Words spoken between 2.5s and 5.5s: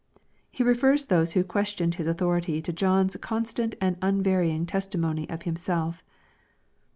to John's constant and unvarying testimony to